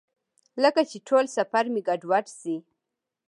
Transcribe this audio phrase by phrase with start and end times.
[0.63, 2.55] لکه چې ټول سفر مې ګډوډ شي.